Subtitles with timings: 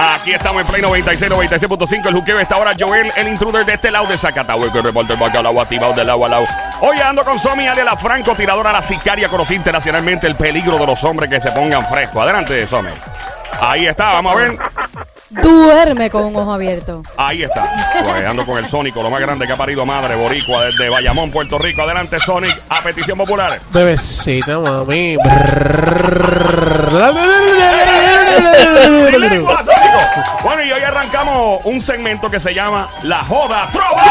[0.00, 2.06] Aquí estamos en Play 96, 96.5.
[2.06, 5.60] El juqueo está ahora Joel, el intruder de este lado de Zacatau, el el bacalao
[5.60, 6.44] activado del agua al lado.
[6.80, 11.02] Hoy ando con Somi Ale, la francotiradora, la sicaria conocida internacionalmente el peligro de los
[11.02, 12.22] hombres que se pongan frescos.
[12.22, 12.90] Adelante, Somi.
[13.60, 14.58] Ahí está, vamos a ver.
[15.30, 17.02] Duerme con un ojo abierto.
[17.16, 17.70] Ahí está.
[18.02, 21.30] Pues ando con el Sónico, lo más grande que ha parido madre, Boricua, desde Bayamón,
[21.30, 21.82] Puerto Rico.
[21.82, 23.60] Adelante, Sonic, a petición popular.
[23.72, 25.16] Bebecita, mami.
[30.42, 34.02] Bueno, y hoy arrancamos un segmento que se llama La Joda Trova.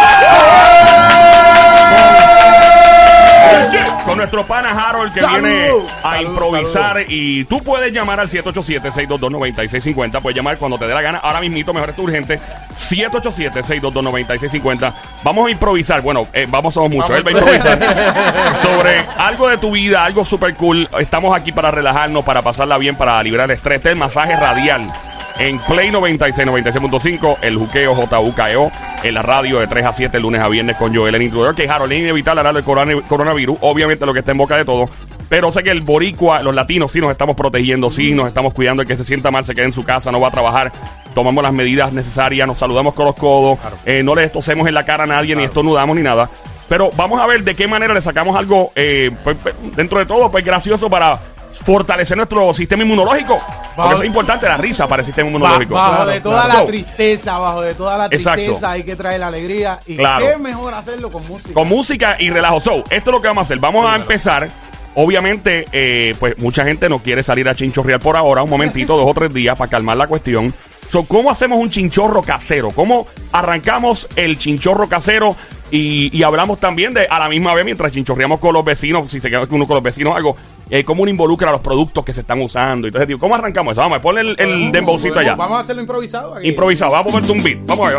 [4.17, 5.47] Con nuestro pana Harold que Salud.
[5.47, 5.69] viene
[6.01, 11.03] a Salud, improvisar y tú puedes llamar al 787-622-9650, puedes llamar cuando te dé la
[11.03, 12.39] gana, ahora mismito, mejor es urgente,
[12.79, 14.91] 787-622-9650.
[15.23, 19.59] Vamos a improvisar, bueno, eh, vamos somos muchos, él va a improvisar sobre algo de
[19.59, 20.89] tu vida, algo super cool.
[20.99, 24.35] Estamos aquí para relajarnos, para pasarla bien, para liberar el estrés, este es el masaje
[24.35, 24.91] radial.
[25.39, 28.71] En Play 96, 96.5, el juqueo JUKEO,
[29.03, 31.69] en la radio de 3 a 7, lunes a viernes con Joel, el intruder, que
[31.69, 34.89] Harold es inevitable hablar del corona- coronavirus, obviamente lo que está en boca de todo.
[35.29, 38.81] Pero sé que el boricua, los latinos sí nos estamos protegiendo, sí nos estamos cuidando,
[38.81, 40.71] el que se sienta mal se quede en su casa, no va a trabajar,
[41.13, 44.85] tomamos las medidas necesarias, nos saludamos con los codos, eh, no le tosemos en la
[44.85, 46.27] cara a nadie, ni estornudamos ni nada.
[46.67, 50.05] Pero vamos a ver de qué manera le sacamos algo, eh, pues, pues, dentro de
[50.07, 51.19] todo, pues gracioso para
[51.51, 53.37] fortalecer nuestro sistema inmunológico.
[53.75, 55.73] Porque eso es importante, la risa para el sistema inmunológico.
[55.75, 56.59] bajo Claro, de toda claro.
[56.61, 58.41] la tristeza, bajo de toda la Exacto.
[58.41, 59.79] tristeza hay que traer la alegría.
[59.85, 60.25] Y Claro.
[60.27, 61.53] qué mejor hacerlo con música.
[61.53, 62.59] con música y relajo.
[62.59, 63.59] So, esto es lo que vamos a hacer.
[63.59, 64.49] Vamos a empezar.
[64.95, 69.05] Obviamente, eh, pues mucha gente no quiere salir a chinchorrear por ahora, un momentito, dos
[69.07, 70.53] o tres días para calmar la cuestión.
[70.89, 72.71] So, ¿cómo hacemos un chinchorro casero?
[72.71, 75.35] ¿Cómo arrancamos el chinchorro casero?
[75.69, 79.19] Y, y hablamos también de a la misma vez mientras chinchorreamos con los vecinos, si
[79.19, 80.35] se queda uno con los vecinos, algo,
[80.69, 82.87] eh, cómo uno involucra los productos que se están usando.
[82.87, 83.81] Entonces, digo, ¿cómo arrancamos eso?
[83.81, 85.35] Vamos, ponle el, el dembowcito allá.
[85.35, 86.35] Vamos a hacerlo improvisado.
[86.35, 86.47] aquí.
[86.49, 87.59] Improvisado, vamos a ponerte un beat.
[87.65, 87.97] Vamos allá.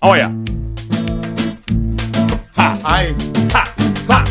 [0.00, 0.32] Vamos allá.
[2.56, 3.14] Ja, Ay.
[3.52, 3.64] ja,
[4.08, 4.24] ja.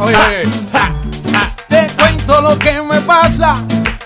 [0.00, 0.42] Oye, oye.
[1.68, 3.56] Te cuento lo que me pasa.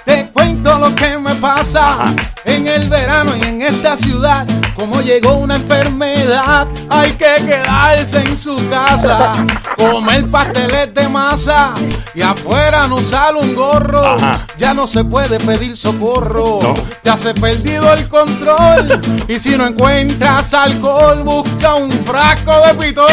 [0.04, 2.15] Te cuento lo que me pasa.
[2.44, 4.47] En el verano y en esta ciudad.
[4.76, 6.66] Como llegó una enfermedad.
[6.91, 9.32] Hay que quedarse en su casa.
[9.76, 11.72] Comer pasteles de masa.
[12.14, 14.04] Y afuera no sale un gorro.
[14.04, 14.47] Ajá.
[14.59, 16.60] Ya no se puede pedir socorro.
[16.62, 16.75] No.
[17.03, 19.00] Te hace perdido el control.
[19.28, 23.06] y si no encuentras alcohol, busca un frasco de pitón.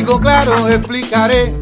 [0.00, 1.54] Algo claro explicaré.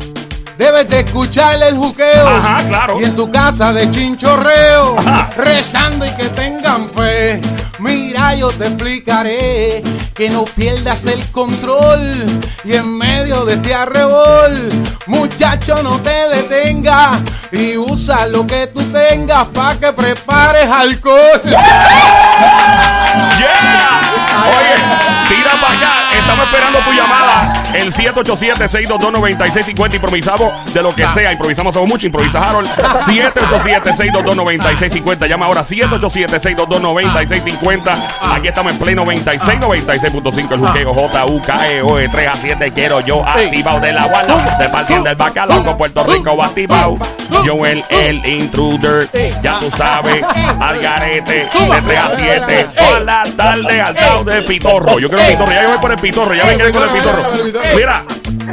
[0.56, 2.28] Debes de escuchar el juqueo.
[2.28, 3.00] Ajá, claro.
[3.00, 4.96] Y en tu casa de chinchorreo.
[4.96, 5.30] Ajá.
[5.36, 7.40] Rezando y que tengan fe.
[7.80, 9.82] Mira, yo te explicaré.
[10.14, 12.40] Que no pierdas el control.
[12.62, 14.70] Y en medio de este arrebol.
[15.06, 17.18] Muchacho, no te detengas.
[17.50, 21.42] Y usa lo que tú tengas para que prepares alcohol.
[23.36, 23.98] Yeah.
[24.56, 24.76] Oye,
[25.28, 26.16] tira para acá.
[26.16, 27.57] Estamos esperando tu llamada.
[27.74, 29.94] El 787-622-9650.
[29.94, 31.32] Improvisamos de lo que sea.
[31.32, 32.06] Improvisamos mucho.
[32.06, 32.68] Improvisa Harold.
[32.76, 35.26] 787-622-9650.
[35.28, 37.96] Llama ahora 787-622-9650.
[38.32, 40.52] Aquí estamos en Play 96, 96.5.
[40.52, 41.96] El juqueo J-U-K-E-O.
[41.96, 44.56] De 3 a 7 quiero yo activado de la guarda.
[44.58, 46.96] De partiendo el bacalao con Puerto Rico activado.
[47.44, 49.08] Joel, el intruder.
[49.42, 50.22] Ya tú sabes.
[50.60, 51.32] Al garete.
[51.32, 52.66] De 3 a 7.
[52.76, 54.98] Toda la tarde al lado del pitorro.
[54.98, 55.52] Yo quiero pitorro.
[55.52, 56.34] Ya yo voy por el pitorro.
[56.34, 57.22] Ya me quieren con el pitorro.
[57.76, 58.04] Mira.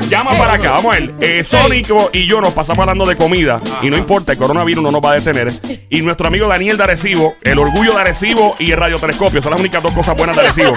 [0.09, 1.14] Llama para acá, vamos a ver.
[1.19, 3.59] Eh, Sónico y yo nos pasamos hablando de comida.
[3.81, 5.52] Y no importa, el coronavirus no nos va a detener.
[5.90, 9.59] Y nuestro amigo Daniel de Arecibo, el orgullo de Arecibo y el radiotelescopio son las
[9.59, 10.74] únicas dos cosas buenas de Arecibo.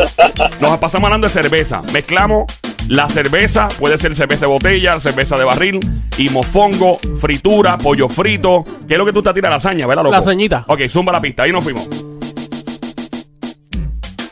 [0.60, 1.82] Nos pasamos hablando de cerveza.
[1.92, 2.44] Mezclamos
[2.88, 5.80] la cerveza, puede ser cerveza de botella, cerveza de barril,
[6.18, 8.64] y mofongo, fritura, pollo frito.
[8.86, 9.56] ¿Qué es lo que tú estás tirando?
[9.56, 10.16] Lasaña, ¿verdad, loco?
[10.16, 10.64] Lasañita.
[10.66, 11.44] Ok, zumba la pista.
[11.44, 11.88] Ahí nos fuimos.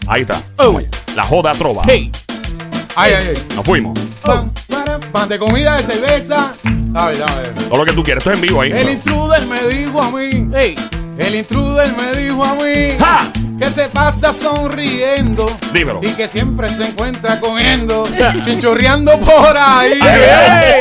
[0.09, 0.43] Ahí está.
[0.57, 0.81] Oh.
[1.15, 1.83] La joda trova.
[1.87, 2.11] Hey.
[2.97, 3.43] Ay, ay, ay.
[3.55, 3.99] Nos fuimos.
[5.13, 6.55] Pan de comida, de cerveza.
[6.95, 7.55] A ver, a ver.
[7.55, 8.21] Todo lo que tú quieres.
[8.21, 8.73] Esto es en vivo ahí.
[8.73, 10.49] El intruder me dijo a mí.
[10.55, 10.75] Hey.
[11.19, 12.97] El intruder me dijo a mí.
[12.99, 13.31] ¡Ja!
[13.61, 16.01] que se pasa sonriendo Dímelo.
[16.03, 18.09] y que siempre se encuentra comiendo,
[18.43, 20.01] chinchorreando por ahí.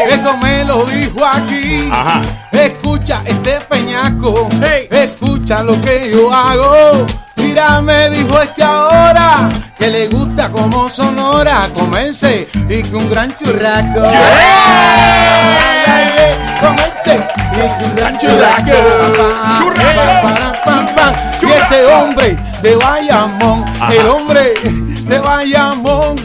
[0.09, 1.89] Eso me lo dijo aquí.
[1.91, 2.21] Ajá.
[2.53, 4.87] Escucha este peñaco, hey.
[4.91, 7.05] escucha lo que yo hago.
[7.35, 13.35] Mira, me dijo este ahora que le gusta como sonora comerse y que un gran
[13.35, 14.09] churrasco.
[14.09, 15.19] Yeah.
[16.61, 18.71] Comerse y que un gran churrasco.
[19.59, 21.28] churrasco
[21.79, 21.87] el
[24.07, 24.53] hombre
[25.09, 26.15] de Bayamón.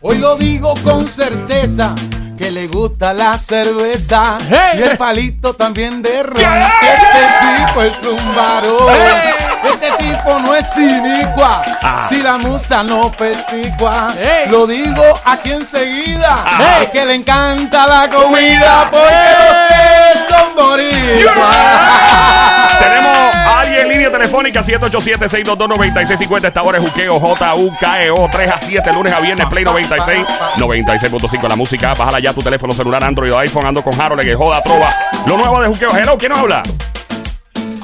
[0.00, 1.94] Hoy lo digo con certeza.
[2.36, 4.80] Que le gusta la cerveza Hey.
[4.80, 6.38] y el palito también de ron.
[6.40, 6.72] Yeah.
[6.82, 7.20] Este
[7.66, 8.88] tipo es un varón.
[8.88, 9.34] Hey.
[9.62, 11.62] Este tipo no es inicua.
[11.82, 12.00] Ah.
[12.08, 14.46] Si la musa no pesticua, Hey.
[14.50, 16.36] lo digo aquí enseguida.
[16.44, 16.80] Ah.
[16.82, 21.56] Es que le encanta la comida porque los que son boricuas.
[22.80, 23.36] Tenemos
[23.82, 26.46] en línea telefónica 787-622-9650.
[26.46, 30.26] Esta hora es Juqueo J-U-K-E-O 3 a 7, lunes a viernes, Play 96,
[30.56, 31.94] 96.5 la música.
[31.94, 33.66] Bájala ya tu teléfono celular, Android o iPhone.
[33.66, 34.88] Ando con Harold el Joda Trova.
[35.26, 35.96] Lo nuevo de Juqueo.
[35.96, 36.62] Hello, ¿quién nos habla?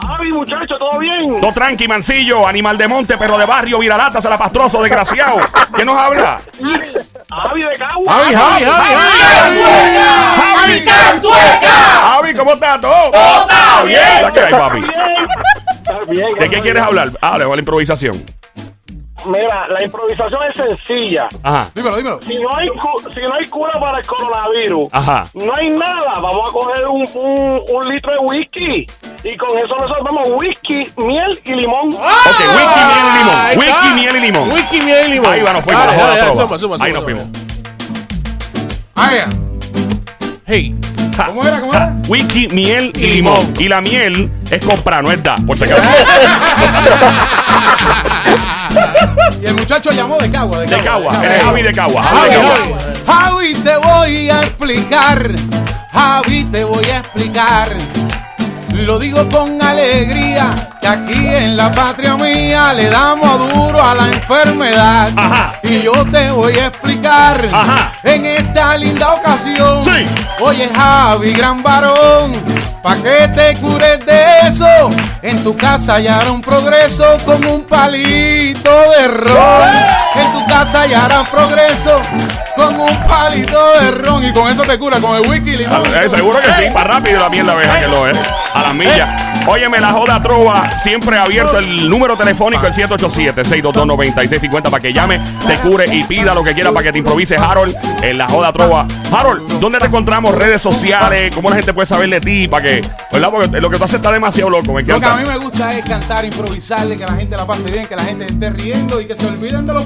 [0.01, 1.41] Avi, muchacho, ¿todo bien?
[1.41, 5.41] No tranqui, mancillo, animal de monte, perro de barrio, viralata, salapastroso, desgraciado.
[5.75, 6.39] ¿Quién nos habla?
[7.31, 8.13] Avi de Cagua.
[8.13, 8.95] Javi, Javi, Javi,
[10.65, 10.85] Javi.
[12.01, 12.81] Javi, ¿cómo estás?
[12.81, 13.11] ¿Todo?
[13.11, 14.33] ¡Todo está bien!
[14.33, 14.81] ¿Qué hay, papi?
[16.09, 16.29] Bien.
[16.39, 17.11] ¿De qué quieres hablar?
[17.21, 18.25] Ah, de la improvisación.
[19.27, 20.57] Mira, la improvisación es
[20.87, 21.29] sencilla.
[21.43, 22.21] Aja, Dímelo, dímelo.
[22.23, 25.25] Si no hay, cu- si no hay cura para el coronavirus, ajá.
[25.35, 26.15] no hay nada.
[26.23, 28.87] Vamos a coger un, un, un litro de whisky.
[29.25, 31.89] Y con eso resolvemos whisky, miel y limón.
[31.89, 33.35] Ok, whisky, miel y limón.
[33.37, 33.95] Ahí Whisky, está.
[33.95, 34.53] miel y limón.
[34.53, 35.33] Whisky, miel y limón.
[35.33, 35.83] Ahí va, nos fuimos.
[35.85, 36.35] Trova.
[36.47, 37.25] suma, suma, Ahí nos fuimos.
[38.95, 39.11] Ah.
[40.47, 40.75] Hey.
[41.27, 41.61] ¿Cómo era?
[41.61, 41.95] ¿Cómo era?
[42.09, 43.55] Whisky, miel y limón.
[43.59, 45.83] Y la miel es comprar, no es da, por si acaso.
[49.43, 50.61] Y el muchacho llamó de Cagua.
[50.61, 52.03] De Cagua, de eres Javi de Cagua.
[52.03, 52.83] Javi Javi, de Cagua.
[53.07, 53.55] Javi.
[53.55, 55.31] Javi, te voy a explicar.
[55.93, 57.69] Javi, te voy a explicar.
[58.79, 64.07] Lo digo con alegría, que aquí en la patria mía le damos duro a la
[64.07, 65.11] enfermedad.
[65.17, 65.59] Ajá.
[65.63, 67.93] Y yo te voy a explicar Ajá.
[68.05, 69.85] en esta linda ocasión.
[69.85, 70.07] Sí.
[70.41, 72.33] Oye, Javi, gran varón,
[72.83, 74.67] pa' que te cures de eso.
[75.23, 79.69] En tu casa hará un progreso con un palito de ron.
[80.15, 82.01] En tu casa ya hará progreso
[82.57, 84.25] con un palito de ron.
[84.25, 85.83] Y con eso te cura, con el y limón.
[85.87, 88.19] Eh, seguro que sí, para rápido la mierda veja que lo es.
[88.55, 89.29] A las millas.
[89.47, 95.57] Óyeme, la joda trova, siempre abierto el número telefónico, el 787-622-9650 para que llame, te
[95.57, 98.87] cure y pida lo que quiera para que te improvise Harold en la joda trova.
[99.11, 100.35] Harold, ¿dónde te encontramos?
[100.35, 102.47] Redes sociales, ¿cómo la gente puede saber de ti?
[102.47, 103.31] Para que, ¿verdad?
[103.31, 105.73] Porque lo que tú haces está demasiado loco, me Lo que a mí me gusta
[105.73, 109.07] es cantar, improvisarle, que la gente la pase bien, que la gente esté riendo y
[109.07, 109.85] que se olviden de los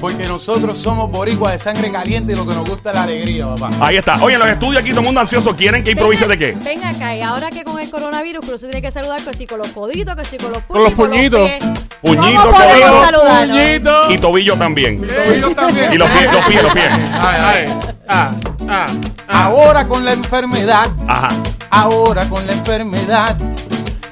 [0.00, 3.46] Porque nosotros somos boricuas de sangre caliente y lo que nos gusta es la alegría,
[3.54, 3.70] papá.
[3.80, 4.16] Ahí está.
[4.22, 5.54] Oye, los estudios aquí todo el mundo ansioso.
[5.54, 6.52] ¿Quieren que improvise de qué?
[6.52, 9.46] Ven acá, y ahora que con el coronavirus, pero se tiene que saludar que si
[9.46, 11.48] con los coditos, que si con los Con los puñitos.
[11.48, 11.64] pies.
[12.00, 13.04] Puñito, ¿Cómo podemos codo.
[13.04, 13.58] saludarnos?
[13.58, 14.10] Puñito.
[14.10, 15.06] Y tobillo también.
[15.54, 15.92] También.
[15.92, 16.86] Y los pies, los pies, los pies.
[16.90, 17.64] Ay, ay.
[17.66, 18.32] Ay, ah,
[18.68, 18.86] ah,
[19.28, 19.44] ah.
[19.44, 21.28] Ahora con la enfermedad, Ajá.
[21.70, 23.36] ahora con la enfermedad,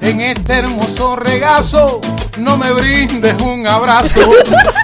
[0.02, 2.00] en este hermoso regazo,
[2.38, 4.20] no me brindes un abrazo,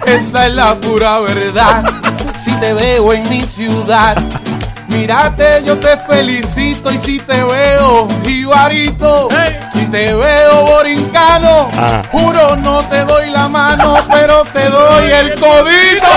[0.06, 1.84] esa es la pura verdad.
[2.34, 4.16] Si te veo en mi ciudad,
[4.88, 9.28] mírate, yo te felicito y si te veo jibarito,
[9.72, 12.02] si te veo borincano, Ajá.
[12.10, 16.08] juro no te doy la mano, pero te doy el codito.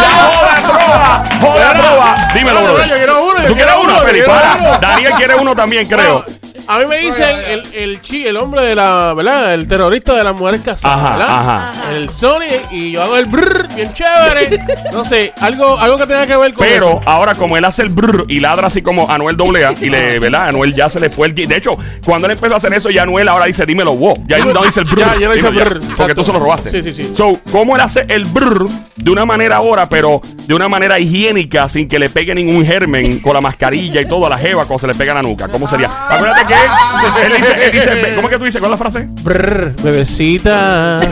[0.00, 1.24] La joda trova.
[1.40, 2.16] Joda trova.
[2.34, 2.88] Dímelo, brother.
[2.88, 3.92] yo quiero uno, yo ¿Tú quieres uno?
[3.94, 4.26] uno, Felipe?
[4.26, 4.78] Para.
[4.78, 6.24] Daniel quiere uno también, creo.
[6.66, 9.52] A mí me dicen el, el chi, el hombre de la, ¿verdad?
[9.54, 11.28] El terrorista de las mujeres casadas, Ajá, ¿verdad?
[11.40, 11.92] ajá.
[11.92, 12.40] El Sony
[12.70, 14.58] y yo hago el brrr, bien chévere.
[14.92, 17.00] No sé, algo, algo que tenga que ver con Pero eso.
[17.06, 20.48] ahora, como él hace el brr y ladra así como Anuel AA, y le, ¿verdad?
[20.48, 21.34] Anuel ya se le fue el.
[21.34, 21.72] De hecho,
[22.04, 24.24] cuando él empezó a hacer eso, ya Anuel ahora dice, dímelo wow.
[24.28, 24.98] Ya él no dice el brr.
[25.00, 26.70] Ya, ya no dice Dímelo brr, Porque tú se lo robaste.
[26.70, 27.12] Sí, sí, sí.
[27.14, 31.68] So, ¿cómo él hace el brr de una manera ahora, pero de una manera higiénica,
[31.68, 34.78] sin que le pegue ningún germen, con la mascarilla y todo a la jeva cuando
[34.80, 35.48] se le pega en la nuca?
[35.48, 35.90] ¿Cómo sería?
[36.08, 36.51] Acuérdate que
[37.24, 38.60] él dice, él dice, ¿cómo es que tú dices?
[38.60, 39.08] ¿Cuál es la frase?
[39.22, 40.98] Brrr, bebecita.
[40.98, 41.04] Ah,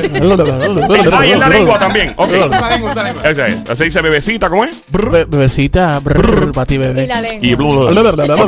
[1.27, 2.15] y en la lengua también.
[2.17, 2.31] Ok.
[3.25, 3.57] Ese es.
[3.71, 4.77] Ese dice bebecita, ¿cómo es?
[4.89, 5.11] Brr.
[5.11, 7.07] Be- bebecita, brrr, para ti, Y bebé.
[7.07, 7.47] la lengua.
[7.47, 8.45] Y blu- blu- blu.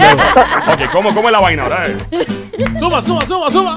[0.72, 1.84] Ok, ¿cómo, ¿cómo es la vaina ahora?
[2.78, 3.76] Suma, suma, suma, suma.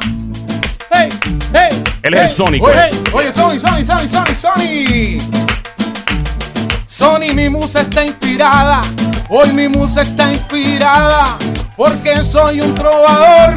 [0.91, 1.10] Hey,
[1.53, 1.84] hey.
[2.03, 2.67] Él es el Sónico.
[2.67, 2.79] Oye,
[3.13, 5.19] oye, Sony, Sony, Sony, Sony, Sony.
[6.86, 8.81] Sony, mi musa está inspirada.
[9.29, 11.38] Hoy mi musa está inspirada.
[11.75, 13.55] Porque soy un trovador.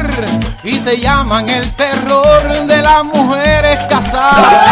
[0.63, 4.63] Y te llaman el terror de las mujeres casadas.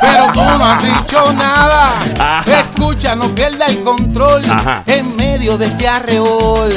[0.00, 2.42] Pero tú no has dicho nada.
[2.44, 4.42] Escucha, no pierda el control.
[4.50, 4.82] Ajá.
[4.86, 6.72] En medio de este arrebol.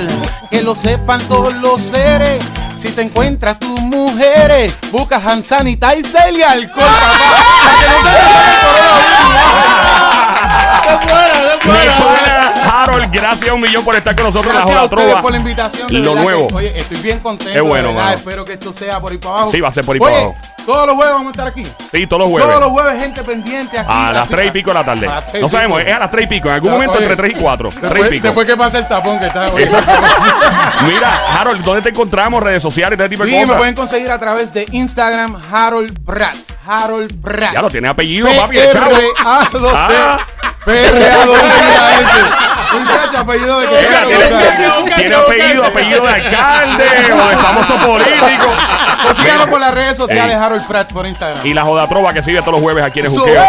[0.51, 2.43] Que lo sepan todos los seres.
[2.75, 7.35] Si te encuentras tus mujeres, busca hand sanitizer y alcohol, papá.
[7.63, 8.09] Para que no se
[12.31, 12.38] te
[13.11, 15.21] gracias un millón por estar con nosotros en Gracias la a ustedes Trova.
[15.21, 15.87] por la invitación.
[16.03, 16.47] Lo que, nuevo.
[16.53, 17.53] oye, estoy bien contento.
[17.53, 18.13] Qué bueno, verdad.
[18.13, 19.51] Espero que esto sea por ahí para abajo.
[19.51, 20.41] Sí, va a ser por ahí Oye, para abajo.
[20.65, 21.65] Todos los jueves vamos a estar aquí.
[21.91, 22.47] Sí, todos los jueves.
[22.47, 23.89] Todos los jueves, gente pendiente aquí.
[23.91, 25.07] A las así- 3 y pico de la tarde.
[25.07, 26.47] A y No sabemos, es a las 3 y pico.
[26.49, 27.69] En algún momento oye, entre 3 y 4.
[27.69, 28.23] 3 y Después, pico.
[28.27, 29.49] después que pasa el tapón que está.
[30.85, 32.43] Mira, Harold, ¿dónde te encontramos?
[32.43, 33.57] Redes sociales, ese tipo de Sí, me cosas.
[33.57, 36.53] pueden conseguir a través de Instagram Harold Prats.
[36.67, 37.53] Harold Prats.
[37.53, 38.95] Ya lo tiene apellido, papi, chavo.
[40.65, 41.88] P-R-A-2-T.
[42.71, 42.79] P-R-A-2-T.
[42.79, 43.75] Muchacho, apellido de que
[44.95, 48.53] tiene, apellido, apellido de alcalde o de famoso político.
[49.03, 50.41] Pues síganos por las redes sociales, Ey.
[50.41, 51.45] Harold Prats por Instagram.
[51.45, 53.41] Y la joda trova que sigue todos los jueves aquí en el Juqueo.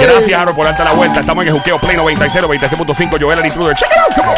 [0.00, 1.20] Gracias, Harold, por darte la vuelta.
[1.20, 3.20] Estamos en el Juqueo Play 96, 96.5.
[3.20, 3.74] Joel, el intruder.
[3.74, 4.36] Check it out, come on.